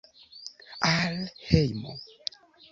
Al 0.93 1.19
hejmo! 1.45 1.91